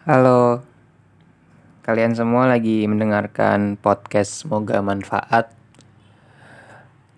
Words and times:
Halo, 0.00 0.64
kalian 1.84 2.16
semua 2.16 2.48
lagi 2.48 2.88
mendengarkan 2.88 3.76
podcast 3.76 4.32
Semoga 4.32 4.80
Manfaat. 4.80 5.52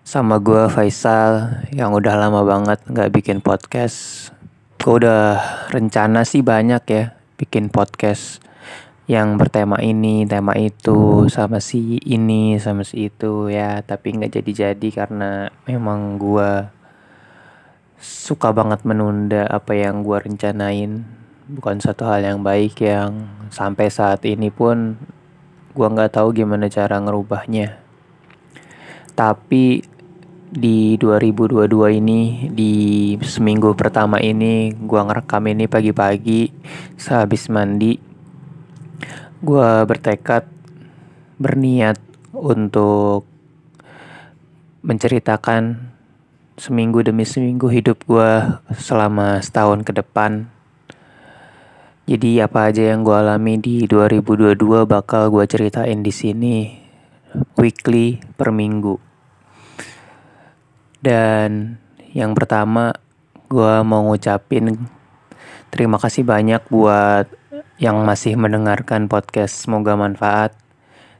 Sama 0.03 0.35
gue 0.43 0.67
Faisal 0.67 1.63
yang 1.71 1.95
udah 1.95 2.19
lama 2.19 2.43
banget 2.43 2.83
gak 2.91 3.15
bikin 3.15 3.39
podcast. 3.39 4.35
Gue 4.83 4.99
udah 4.99 5.39
rencana 5.71 6.27
sih 6.27 6.43
banyak 6.43 6.83
ya 6.91 7.15
bikin 7.39 7.71
podcast 7.71 8.43
Yang 9.07 9.39
bertema 9.39 9.79
ini, 9.79 10.27
tema 10.27 10.51
itu, 10.59 11.31
sama 11.31 11.63
si 11.63 12.03
ini, 12.03 12.59
sama 12.59 12.83
si 12.83 13.07
itu 13.07 13.47
ya. 13.47 13.79
Tapi 13.79 14.11
gak 14.19 14.43
jadi-jadi 14.43 14.89
karena 14.91 15.47
memang 15.71 16.19
gue 16.19 16.67
suka 18.03 18.51
banget 18.51 18.83
menunda 18.83 19.47
apa 19.47 19.71
yang 19.71 20.03
gue 20.03 20.19
rencanain 20.19 21.22
bukan 21.47 21.83
satu 21.83 22.07
hal 22.07 22.23
yang 22.23 22.39
baik 22.39 22.79
yang 22.79 23.27
sampai 23.51 23.91
saat 23.91 24.23
ini 24.23 24.47
pun 24.47 24.95
gue 25.73 25.87
nggak 25.87 26.15
tahu 26.15 26.31
gimana 26.31 26.71
cara 26.71 26.99
ngerubahnya. 27.03 27.79
Tapi 29.13 29.83
di 30.53 31.01
2022 31.01 31.97
ini 31.97 32.45
di 32.53 32.73
seminggu 33.25 33.73
pertama 33.73 34.21
ini 34.21 34.69
gue 34.69 35.01
ngerekam 35.01 35.49
ini 35.49 35.65
pagi-pagi 35.65 36.53
sehabis 36.93 37.49
mandi 37.49 37.97
gue 39.41 39.69
bertekad 39.89 40.45
berniat 41.41 41.97
untuk 42.37 43.25
menceritakan 44.85 45.89
seminggu 46.53 47.01
demi 47.01 47.25
seminggu 47.25 47.73
hidup 47.73 48.05
gue 48.05 48.61
selama 48.77 49.41
setahun 49.41 49.81
ke 49.81 49.89
depan 49.89 50.52
jadi 52.03 52.51
apa 52.51 52.67
aja 52.67 52.91
yang 52.91 53.07
gue 53.07 53.15
alami 53.15 53.55
di 53.63 53.87
2022 53.87 54.59
bakal 54.83 55.31
gue 55.31 55.47
ceritain 55.47 56.03
di 56.03 56.11
sini 56.11 56.55
weekly 57.55 58.19
per 58.35 58.51
minggu. 58.51 58.99
Dan 60.99 61.79
yang 62.11 62.35
pertama 62.35 62.91
gue 63.47 63.73
mau 63.87 64.03
ngucapin 64.03 64.75
terima 65.71 65.95
kasih 65.95 66.27
banyak 66.27 66.67
buat 66.67 67.31
yang 67.79 68.03
masih 68.03 68.35
mendengarkan 68.35 69.07
podcast 69.07 69.63
semoga 69.63 69.95
manfaat. 69.95 70.59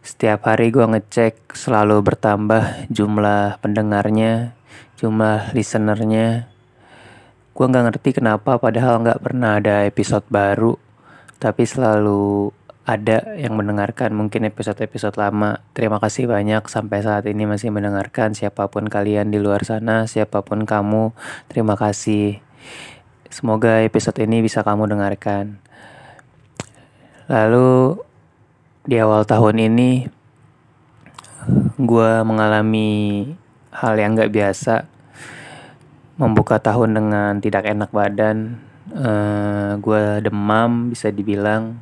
Setiap 0.04 0.52
hari 0.52 0.68
gue 0.76 0.84
ngecek 0.84 1.56
selalu 1.56 2.04
bertambah 2.04 2.92
jumlah 2.92 3.64
pendengarnya, 3.64 4.52
jumlah 5.00 5.56
listenernya, 5.56 6.53
gue 7.54 7.66
nggak 7.70 7.86
ngerti 7.94 8.10
kenapa 8.18 8.58
padahal 8.58 9.06
nggak 9.06 9.22
pernah 9.22 9.62
ada 9.62 9.86
episode 9.86 10.26
baru 10.30 10.74
tapi 11.38 11.70
selalu 11.70 12.50
ada 12.84 13.40
yang 13.40 13.56
mendengarkan 13.56 14.12
mungkin 14.12 14.44
episode-episode 14.44 15.16
lama. 15.16 15.64
Terima 15.72 16.04
kasih 16.04 16.28
banyak 16.28 16.68
sampai 16.68 17.00
saat 17.00 17.24
ini 17.32 17.48
masih 17.48 17.72
mendengarkan. 17.72 18.36
Siapa 18.36 18.68
pun 18.68 18.92
kalian 18.92 19.32
di 19.32 19.40
luar 19.40 19.64
sana 19.64 20.04
siapa 20.04 20.44
pun 20.44 20.68
kamu 20.68 21.16
terima 21.48 21.80
kasih. 21.80 22.44
Semoga 23.32 23.80
episode 23.82 24.20
ini 24.20 24.44
bisa 24.44 24.68
kamu 24.68 24.92
dengarkan. 24.92 25.64
Lalu 27.32 28.04
di 28.84 29.00
awal 29.00 29.24
tahun 29.24 29.64
ini 29.64 30.12
gue 31.80 32.12
mengalami 32.28 32.92
hal 33.72 33.96
yang 33.96 34.16
nggak 34.16 34.32
biasa 34.32 34.93
membuka 36.20 36.62
tahun 36.62 36.98
dengan 36.98 37.42
tidak 37.42 37.66
enak 37.70 37.90
badan. 37.90 38.60
Uh, 38.94 39.00
eh, 39.00 39.72
gue 39.80 40.02
demam 40.26 40.92
bisa 40.94 41.10
dibilang. 41.10 41.80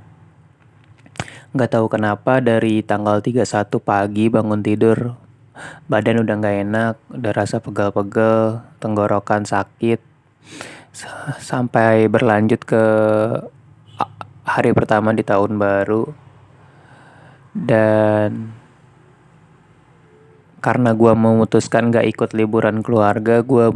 Nggak 1.51 1.71
tahu 1.75 1.91
kenapa 1.91 2.39
dari 2.39 2.79
tanggal 2.85 3.19
31 3.19 3.43
pagi 3.83 4.31
bangun 4.31 4.63
tidur 4.63 5.19
badan 5.85 6.23
udah 6.23 6.35
nggak 6.39 6.57
enak, 6.63 6.95
udah 7.11 7.31
rasa 7.35 7.59
pegal-pegal, 7.59 8.65
tenggorokan 8.81 9.45
sakit, 9.45 9.99
sampai 11.39 12.07
berlanjut 12.07 12.61
ke 12.63 12.83
hari 14.43 14.71
pertama 14.75 15.13
di 15.15 15.23
tahun 15.23 15.55
baru 15.55 16.11
dan 17.55 18.51
karena 20.61 20.93
gue 20.93 21.13
memutuskan 21.17 21.89
gak 21.89 22.05
ikut 22.05 22.29
liburan 22.37 22.85
keluarga, 22.85 23.41
gue 23.41 23.73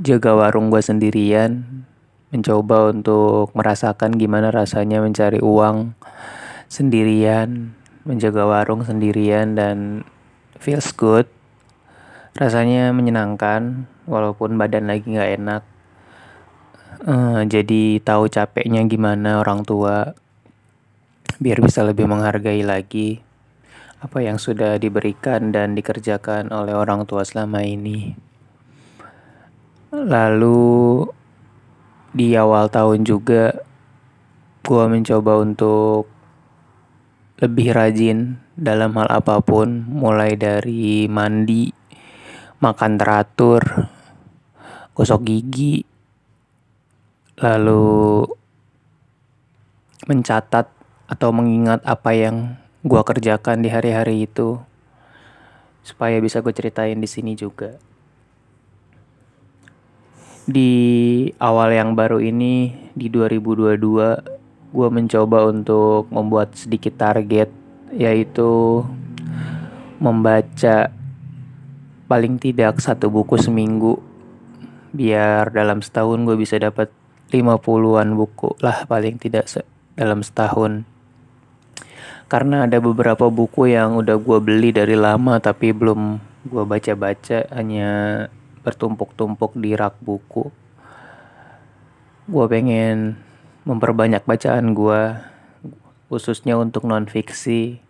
jaga 0.00 0.32
warung 0.32 0.72
gue 0.72 0.80
sendirian, 0.80 1.84
mencoba 2.32 2.88
untuk 2.88 3.52
merasakan 3.52 4.16
gimana 4.16 4.48
rasanya 4.48 5.04
mencari 5.04 5.44
uang 5.44 5.92
sendirian, 6.72 7.76
menjaga 8.08 8.48
warung 8.48 8.80
sendirian 8.80 9.52
dan 9.52 10.08
feels 10.56 10.96
good. 10.96 11.28
Rasanya 12.32 12.96
menyenangkan, 12.96 13.84
walaupun 14.08 14.56
badan 14.56 14.88
lagi 14.88 15.04
nggak 15.04 15.32
enak. 15.36 15.62
Uh, 17.04 17.44
jadi 17.44 18.00
tahu 18.00 18.32
capeknya 18.32 18.80
gimana 18.88 19.44
orang 19.44 19.68
tua, 19.68 20.16
biar 21.36 21.60
bisa 21.60 21.84
lebih 21.84 22.08
menghargai 22.08 22.64
lagi 22.64 23.20
apa 24.00 24.24
yang 24.24 24.40
sudah 24.40 24.80
diberikan 24.80 25.52
dan 25.52 25.76
dikerjakan 25.76 26.48
oleh 26.56 26.72
orang 26.72 27.04
tua 27.04 27.20
selama 27.20 27.60
ini. 27.60 28.29
Lalu 29.90 31.02
di 32.14 32.38
awal 32.38 32.70
tahun 32.70 33.02
juga 33.02 33.58
gue 34.62 34.84
mencoba 34.86 35.42
untuk 35.42 36.06
lebih 37.42 37.74
rajin 37.74 38.38
dalam 38.54 38.94
hal 38.94 39.10
apa 39.10 39.42
pun, 39.42 39.82
mulai 39.90 40.38
dari 40.38 41.10
mandi, 41.10 41.74
makan 42.62 43.02
teratur, 43.02 43.90
gosok 44.94 45.26
gigi, 45.26 45.82
lalu 47.42 48.30
mencatat 50.06 50.70
atau 51.10 51.34
mengingat 51.34 51.82
apa 51.82 52.14
yang 52.14 52.54
gue 52.86 53.02
kerjakan 53.02 53.58
di 53.58 53.74
hari-hari 53.74 54.22
itu 54.22 54.62
supaya 55.82 56.22
bisa 56.22 56.38
gue 56.46 56.54
ceritain 56.54 57.02
di 57.02 57.10
sini 57.10 57.34
juga 57.34 57.89
di 60.48 60.72
awal 61.36 61.74
yang 61.74 61.92
baru 61.92 62.22
ini 62.22 62.72
di 62.96 63.12
2022 63.12 63.76
gue 64.70 64.88
mencoba 64.88 65.50
untuk 65.50 66.06
membuat 66.08 66.54
sedikit 66.54 66.94
target 66.96 67.50
yaitu 67.90 68.80
membaca 69.98 70.94
paling 72.06 72.38
tidak 72.38 72.78
satu 72.78 73.10
buku 73.10 73.36
seminggu 73.36 73.98
biar 74.90 75.50
dalam 75.54 75.82
setahun 75.82 76.22
gue 76.26 76.36
bisa 76.38 76.58
dapat 76.58 76.90
50-an 77.30 78.10
buku 78.18 78.58
lah 78.58 78.86
paling 78.90 79.18
tidak 79.22 79.46
se 79.46 79.62
dalam 79.94 80.24
setahun. 80.24 80.82
Karena 82.30 82.66
ada 82.66 82.78
beberapa 82.78 83.26
buku 83.26 83.74
yang 83.74 83.98
udah 83.98 84.18
gue 84.18 84.38
beli 84.38 84.70
dari 84.70 84.94
lama 84.94 85.38
tapi 85.42 85.74
belum 85.74 86.18
gue 86.46 86.64
baca-baca 86.66 87.46
hanya 87.54 87.90
bertumpuk-tumpuk 88.60 89.56
di 89.56 89.72
rak 89.76 89.96
buku. 90.00 90.52
Gue 92.30 92.44
pengen 92.46 93.18
memperbanyak 93.64 94.24
bacaan 94.24 94.72
gue, 94.76 95.02
khususnya 96.12 96.56
untuk 96.56 96.86
non-fiksi. 96.86 97.80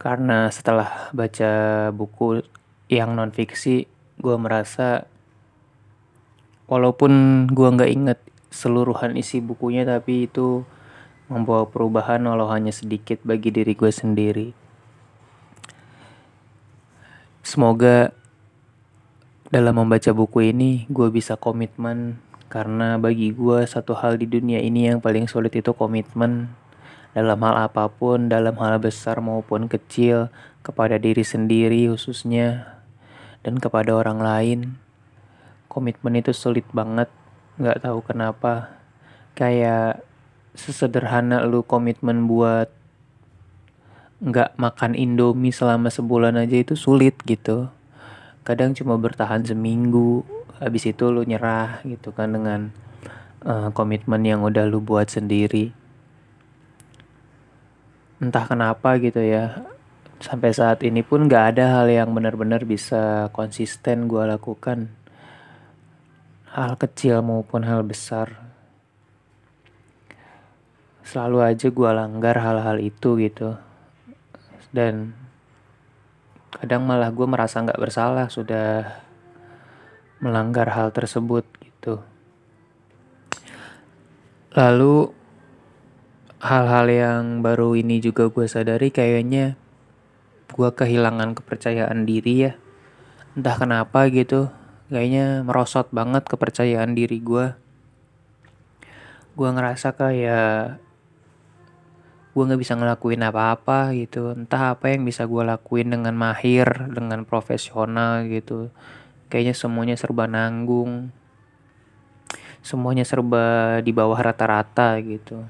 Karena 0.00 0.48
setelah 0.48 1.12
baca 1.12 1.52
buku 1.92 2.40
yang 2.88 3.12
non-fiksi, 3.14 3.84
gue 4.16 4.36
merasa 4.40 5.04
walaupun 6.66 7.44
gue 7.52 7.68
nggak 7.68 7.92
inget 7.92 8.18
seluruhan 8.50 9.14
isi 9.14 9.38
bukunya, 9.38 9.84
tapi 9.84 10.26
itu 10.26 10.64
membawa 11.30 11.68
perubahan 11.70 12.26
walau 12.26 12.50
hanya 12.50 12.74
sedikit 12.74 13.22
bagi 13.22 13.54
diri 13.54 13.78
gue 13.78 13.92
sendiri. 13.94 14.48
Semoga 17.46 18.10
dalam 19.50 19.82
membaca 19.82 20.14
buku 20.14 20.54
ini, 20.54 20.86
gue 20.86 21.10
bisa 21.10 21.34
komitmen 21.34 22.22
karena 22.46 23.02
bagi 23.02 23.34
gue 23.34 23.66
satu 23.66 23.98
hal 23.98 24.14
di 24.14 24.30
dunia 24.30 24.62
ini 24.62 24.86
yang 24.86 25.02
paling 25.02 25.26
sulit 25.26 25.50
itu 25.58 25.74
komitmen 25.74 26.54
dalam 27.18 27.42
hal 27.42 27.66
apa 27.66 27.90
pun, 27.90 28.30
dalam 28.30 28.54
hal 28.62 28.78
besar 28.78 29.18
maupun 29.18 29.66
kecil, 29.66 30.30
kepada 30.62 31.02
diri 31.02 31.26
sendiri 31.26 31.90
khususnya, 31.90 32.78
dan 33.42 33.58
kepada 33.58 33.90
orang 33.90 34.22
lain. 34.22 34.58
Komitmen 35.66 36.22
itu 36.22 36.30
sulit 36.30 36.66
banget, 36.70 37.10
gak 37.58 37.82
tahu 37.82 38.06
kenapa. 38.06 38.78
Kayak 39.34 40.06
sesederhana 40.54 41.42
lu 41.42 41.66
komitmen 41.66 42.30
buat 42.30 42.70
gak 44.22 44.54
makan 44.54 44.94
indomie 44.94 45.50
selama 45.50 45.90
sebulan 45.90 46.38
aja 46.38 46.54
itu 46.54 46.78
sulit 46.78 47.18
gitu 47.26 47.66
kadang 48.50 48.74
cuma 48.74 48.98
bertahan 48.98 49.46
seminggu 49.46 50.26
habis 50.58 50.82
itu 50.90 51.06
lu 51.06 51.22
nyerah 51.22 51.86
gitu 51.86 52.10
kan 52.10 52.34
dengan 52.34 52.74
uh, 53.46 53.70
komitmen 53.70 54.26
yang 54.26 54.42
udah 54.42 54.66
lu 54.66 54.82
buat 54.82 55.06
sendiri. 55.06 55.70
Entah 58.18 58.44
kenapa 58.50 58.98
gitu 58.98 59.22
ya, 59.22 59.62
sampai 60.18 60.50
saat 60.50 60.82
ini 60.82 61.06
pun 61.06 61.30
gak 61.30 61.56
ada 61.56 61.80
hal 61.80 61.86
yang 61.88 62.10
benar-benar 62.10 62.66
bisa 62.66 63.30
konsisten 63.30 64.10
gue 64.10 64.26
lakukan. 64.26 64.90
Hal 66.50 66.74
kecil 66.74 67.22
maupun 67.22 67.62
hal 67.62 67.86
besar. 67.86 68.50
Selalu 71.06 71.38
aja 71.54 71.70
gue 71.70 71.90
langgar 71.94 72.34
hal-hal 72.42 72.82
itu 72.82 73.14
gitu. 73.14 73.54
Dan 74.74 75.19
kadang 76.50 76.82
malah 76.82 77.14
gue 77.14 77.26
merasa 77.26 77.62
gak 77.62 77.78
bersalah 77.78 78.26
sudah 78.26 79.02
melanggar 80.18 80.68
hal 80.74 80.90
tersebut 80.90 81.46
gitu. 81.62 82.02
Lalu 84.52 85.14
hal-hal 86.42 86.86
yang 86.90 87.22
baru 87.44 87.78
ini 87.78 88.02
juga 88.02 88.26
gue 88.26 88.50
sadari 88.50 88.90
kayaknya 88.90 89.54
gue 90.50 90.70
kehilangan 90.74 91.38
kepercayaan 91.38 92.04
diri 92.04 92.50
ya. 92.50 92.52
Entah 93.38 93.56
kenapa 93.56 94.10
gitu, 94.10 94.50
kayaknya 94.90 95.46
merosot 95.46 95.86
banget 95.94 96.26
kepercayaan 96.26 96.98
diri 96.98 97.22
gue. 97.22 97.54
Gue 99.38 99.48
ngerasa 99.54 99.94
kayak 99.94 100.82
gue 102.30 102.46
gak 102.46 102.62
bisa 102.62 102.78
ngelakuin 102.78 103.26
apa-apa 103.26 103.90
gitu. 103.98 104.30
Entah 104.30 104.78
apa 104.78 104.94
yang 104.94 105.02
bisa 105.02 105.26
gue 105.26 105.42
lakuin 105.42 105.90
dengan 105.90 106.14
mahir, 106.14 106.66
dengan 106.94 107.26
profesional 107.26 108.22
gitu. 108.30 108.70
Kayaknya 109.26 109.54
semuanya 109.58 109.96
serba 109.98 110.30
nanggung. 110.30 111.10
Semuanya 112.62 113.02
serba 113.02 113.78
di 113.82 113.90
bawah 113.90 114.18
rata-rata 114.18 114.94
gitu. 115.02 115.42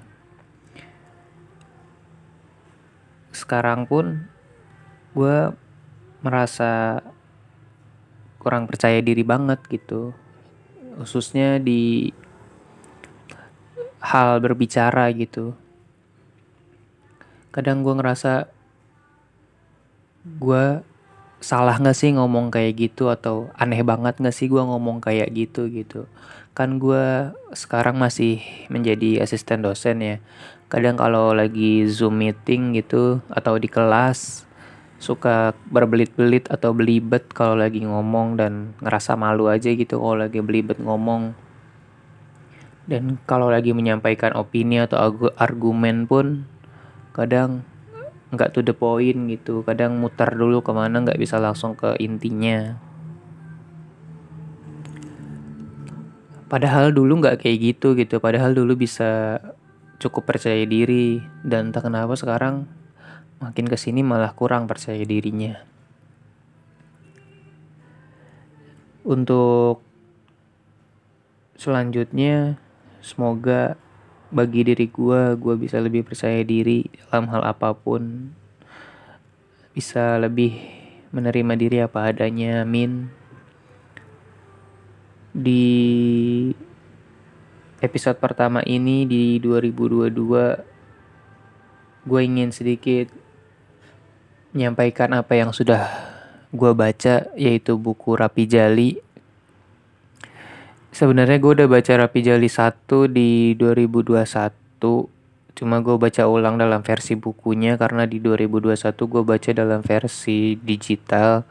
Sekarang 3.30 3.84
pun 3.84 4.24
gue 5.12 5.52
merasa 6.24 7.04
kurang 8.40 8.64
percaya 8.64 9.04
diri 9.04 9.20
banget 9.20 9.60
gitu. 9.68 10.16
Khususnya 10.96 11.60
di 11.60 12.08
hal 14.00 14.40
berbicara 14.40 15.12
gitu. 15.12 15.52
Kadang 17.50 17.82
gue 17.82 17.94
ngerasa 17.98 18.46
gue 20.38 20.64
salah 21.40 21.80
gak 21.80 21.96
sih 21.96 22.12
ngomong 22.12 22.52
kayak 22.52 22.76
gitu 22.76 23.08
atau 23.08 23.48
aneh 23.56 23.80
banget 23.80 24.20
gak 24.20 24.36
sih 24.36 24.46
gue 24.46 24.60
ngomong 24.60 25.00
kayak 25.00 25.32
gitu 25.32 25.66
gitu. 25.72 26.04
Kan 26.52 26.76
gue 26.76 27.32
sekarang 27.56 27.96
masih 27.96 28.44
menjadi 28.68 29.24
asisten 29.24 29.64
dosen 29.64 29.98
ya. 30.04 30.16
Kadang 30.70 31.00
kalau 31.00 31.34
lagi 31.34 31.88
zoom 31.90 32.22
meeting 32.22 32.76
gitu 32.78 33.18
atau 33.32 33.58
di 33.58 33.66
kelas 33.66 34.46
suka 35.00 35.56
berbelit-belit 35.72 36.46
atau 36.52 36.76
belibet 36.76 37.24
kalau 37.32 37.56
lagi 37.56 37.80
ngomong 37.80 38.36
dan 38.36 38.76
ngerasa 38.84 39.16
malu 39.16 39.48
aja 39.48 39.72
gitu 39.72 39.96
kalau 39.96 40.20
lagi 40.20 40.44
belibet 40.44 40.76
ngomong. 40.76 41.32
Dan 42.84 43.16
kalau 43.24 43.48
lagi 43.48 43.72
menyampaikan 43.72 44.36
opini 44.36 44.84
atau 44.84 45.00
argumen 45.40 46.04
pun 46.04 46.44
kadang 47.10 47.66
nggak 48.30 48.54
to 48.54 48.62
the 48.62 48.74
point 48.74 49.26
gitu. 49.26 49.66
Kadang 49.66 49.98
muter 49.98 50.30
dulu 50.34 50.62
ke 50.62 50.70
mana 50.70 51.02
nggak 51.02 51.18
bisa 51.18 51.42
langsung 51.42 51.74
ke 51.74 51.98
intinya. 51.98 52.78
Padahal 56.50 56.90
dulu 56.90 57.22
nggak 57.22 57.42
kayak 57.46 57.58
gitu 57.58 57.94
gitu. 57.94 58.18
Padahal 58.18 58.54
dulu 58.54 58.74
bisa 58.74 59.38
cukup 60.02 60.26
percaya 60.30 60.62
diri. 60.66 61.22
Dan 61.42 61.70
tak 61.74 61.90
kenapa 61.90 62.14
sekarang 62.18 62.66
makin 63.42 63.66
ke 63.66 63.76
sini 63.78 64.02
malah 64.02 64.34
kurang 64.34 64.66
percaya 64.70 65.02
dirinya. 65.02 65.62
Untuk 69.06 69.82
selanjutnya 71.58 72.60
semoga 73.02 73.74
bagi 74.30 74.62
diri 74.62 74.86
gue 74.86 75.34
gue 75.34 75.54
bisa 75.58 75.82
lebih 75.82 76.06
percaya 76.06 76.38
diri 76.46 76.86
dalam 77.06 77.26
hal 77.30 77.42
apa 77.44 77.74
pun. 77.74 78.34
Bisa 79.74 80.18
lebih 80.18 80.54
menerima 81.10 81.52
diri 81.58 81.78
apa 81.82 82.10
adanya 82.10 82.62
min 82.62 83.10
di 85.30 85.62
episode 87.78 88.18
pertama 88.18 88.66
ini 88.66 89.06
di 89.06 89.38
2022 89.38 92.02
gue 92.06 92.20
ingin 92.26 92.50
sedikit 92.50 93.06
menyampaikan 94.50 95.14
apa 95.14 95.38
yang 95.38 95.54
sudah 95.54 95.86
gue 96.50 96.72
baca 96.74 97.30
yaitu 97.38 97.78
buku 97.78 98.18
Rapi 98.18 98.50
Jali 98.50 98.98
Sebenarnya 101.00 101.40
gue 101.40 101.64
udah 101.64 101.64
baca 101.64 101.92
Rapi 101.96 102.20
Jali 102.20 102.44
1 102.44 103.08
di 103.08 103.56
2021. 103.56 104.20
Cuma 105.56 105.80
gue 105.80 105.96
baca 105.96 106.28
ulang 106.28 106.60
dalam 106.60 106.84
versi 106.84 107.16
bukunya 107.16 107.80
karena 107.80 108.04
di 108.04 108.20
2021 108.20 109.08
gue 109.08 109.22
baca 109.24 109.50
dalam 109.56 109.80
versi 109.80 110.60
digital. 110.60 111.48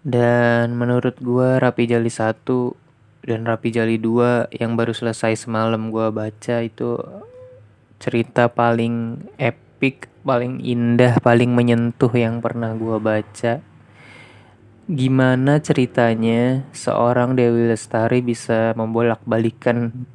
Dan 0.00 0.72
menurut 0.72 1.20
gue 1.20 1.60
Rapi 1.60 1.84
Jali 1.84 2.08
1 2.08 3.28
dan 3.28 3.44
Rapi 3.44 3.68
Jali 3.76 4.00
2 4.00 4.48
yang 4.56 4.72
baru 4.72 4.96
selesai 4.96 5.36
semalam 5.36 5.92
gue 5.92 6.08
baca 6.08 6.56
itu 6.64 6.96
cerita 8.00 8.48
paling 8.48 9.20
epic, 9.36 10.08
paling 10.24 10.64
indah, 10.64 11.20
paling 11.20 11.52
menyentuh 11.52 12.12
yang 12.16 12.40
pernah 12.40 12.72
gue 12.72 12.96
baca 13.04 13.75
gimana 14.86 15.58
ceritanya 15.58 16.62
seorang 16.70 17.34
Dewi 17.34 17.74
Lestari 17.74 18.22
bisa 18.22 18.70
membolak-balikan 18.78 20.06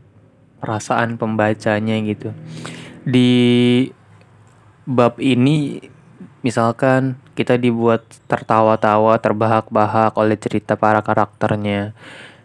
perasaan 0.64 1.20
pembacanya 1.20 2.00
gitu. 2.08 2.32
Di 3.04 3.92
bab 4.88 5.20
ini 5.20 5.84
misalkan 6.40 7.20
kita 7.36 7.60
dibuat 7.60 8.08
tertawa-tawa, 8.32 9.20
terbahak-bahak 9.20 10.16
oleh 10.16 10.40
cerita 10.40 10.80
para 10.80 11.04
karakternya. 11.04 11.92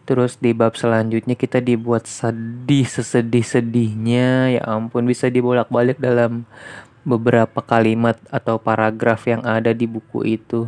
Terus 0.06 0.38
di 0.38 0.54
bab 0.54 0.74
selanjutnya 0.74 1.34
kita 1.34 1.62
dibuat 1.62 2.06
sedih 2.10 2.86
sesedih-sedihnya, 2.86 4.58
ya 4.58 4.62
ampun 4.66 5.06
bisa 5.06 5.26
dibolak-balik 5.30 5.98
dalam 5.98 6.46
beberapa 7.06 7.62
kalimat 7.62 8.18
atau 8.34 8.58
paragraf 8.58 9.26
yang 9.30 9.42
ada 9.46 9.70
di 9.70 9.86
buku 9.86 10.26
itu 10.26 10.66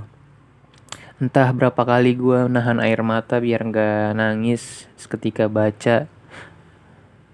entah 1.18 1.50
berapa 1.50 1.82
kali 1.82 2.14
gue 2.14 2.46
nahan 2.46 2.78
air 2.78 3.02
mata 3.02 3.42
biar 3.42 3.66
nggak 3.66 4.14
nangis 4.14 4.87
seketika 4.94 5.50
baca 5.50 6.06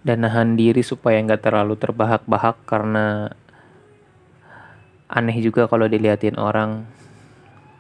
dan 0.01 0.25
nahan 0.25 0.57
diri 0.57 0.81
supaya 0.81 1.21
nggak 1.21 1.45
terlalu 1.45 1.77
terbahak-bahak 1.77 2.57
karena 2.65 3.29
aneh 5.05 5.37
juga 5.37 5.69
kalau 5.69 5.85
diliatin 5.85 6.41
orang 6.41 6.89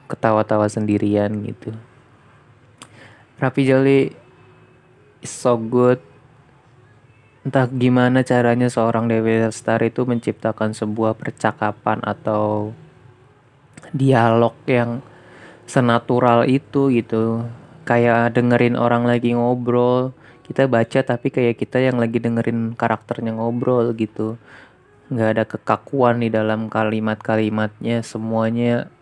ketawa-tawa 0.04 0.68
sendirian 0.68 1.32
gitu. 1.40 1.72
Rapi 3.40 3.64
Jali 3.64 4.12
is 5.24 5.32
so 5.32 5.56
good. 5.56 6.04
Entah 7.48 7.64
gimana 7.68 8.20
caranya 8.20 8.68
seorang 8.68 9.08
Dewi 9.08 9.40
Lestari 9.40 9.88
itu 9.88 10.04
menciptakan 10.04 10.76
sebuah 10.76 11.16
percakapan 11.16 12.04
atau 12.04 12.76
dialog 13.92 14.52
yang 14.68 15.00
senatural 15.64 16.48
itu 16.48 16.92
gitu. 16.92 17.44
Kayak 17.84 18.36
dengerin 18.36 18.80
orang 18.80 19.04
lagi 19.04 19.36
ngobrol 19.36 20.16
kita 20.44 20.68
baca 20.68 21.00
tapi 21.00 21.32
kayak 21.32 21.56
kita 21.56 21.80
yang 21.80 21.96
lagi 21.96 22.20
dengerin 22.20 22.76
karakternya 22.76 23.32
ngobrol 23.32 23.96
gitu. 23.96 24.36
Nggak 25.08 25.28
ada 25.36 25.44
kekakuan 25.48 26.20
di 26.20 26.28
dalam 26.28 26.68
kalimat-kalimatnya 26.68 28.04
semuanya 28.04 28.92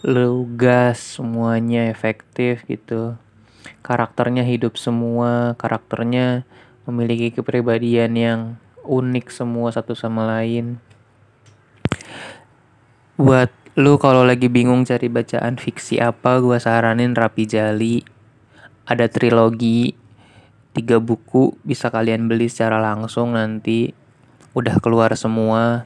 lugas 0.00 1.20
semuanya 1.20 1.92
efektif 1.92 2.64
gitu. 2.64 3.20
Karakternya 3.84 4.48
hidup 4.48 4.80
semua 4.80 5.52
karakternya 5.60 6.48
memiliki 6.88 7.36
kepribadian 7.36 8.12
yang 8.16 8.40
unik 8.80 9.28
semua 9.28 9.68
satu 9.74 9.92
sama 9.92 10.24
lain. 10.24 10.80
Buat 13.20 13.52
Lu 13.76 14.00
kalau 14.00 14.24
lagi 14.24 14.48
bingung 14.48 14.88
cari 14.88 15.12
bacaan 15.12 15.60
fiksi 15.60 16.00
apa, 16.00 16.40
gua 16.40 16.56
saranin 16.56 17.12
Rapi 17.12 17.44
Jali. 17.44 18.00
Ada 18.88 19.04
trilogi, 19.12 19.92
tiga 20.72 20.96
buku 20.96 21.52
bisa 21.60 21.92
kalian 21.92 22.24
beli 22.24 22.48
secara 22.48 22.80
langsung 22.80 23.36
nanti. 23.36 23.92
Udah 24.56 24.80
keluar 24.80 25.12
semua. 25.12 25.84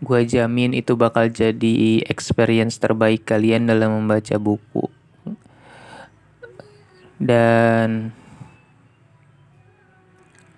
Gua 0.00 0.24
jamin 0.24 0.72
itu 0.72 0.96
bakal 0.96 1.28
jadi 1.28 2.00
experience 2.08 2.80
terbaik 2.80 3.28
kalian 3.28 3.68
dalam 3.68 3.92
membaca 3.92 4.40
buku. 4.40 4.88
Dan 7.20 8.16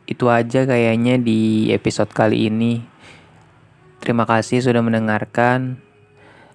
itu 0.06 0.30
aja 0.30 0.62
kayaknya 0.62 1.18
di 1.18 1.74
episode 1.74 2.14
kali 2.14 2.46
ini. 2.54 2.86
Terima 4.06 4.22
kasih 4.22 4.62
sudah 4.62 4.86
mendengarkan. 4.86 5.82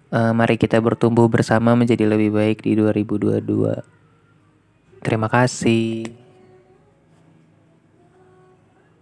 Uh, 0.08 0.32
mari 0.32 0.56
kita 0.56 0.80
bertumbuh 0.80 1.28
bersama 1.28 1.76
menjadi 1.76 2.08
lebih 2.08 2.32
baik 2.32 2.64
di 2.64 2.80
2022. 2.80 3.44
Terima 5.04 5.28
kasih. 5.28 6.21